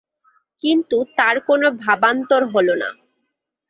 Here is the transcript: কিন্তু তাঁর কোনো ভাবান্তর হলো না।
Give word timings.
কিন্তু 0.61 0.97
তাঁর 1.17 1.35
কোনো 1.47 1.67
ভাবান্তর 1.83 2.41
হলো 2.53 2.73
না। 2.81 2.89